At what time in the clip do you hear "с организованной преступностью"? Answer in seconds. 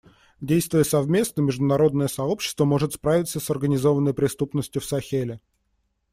3.39-4.81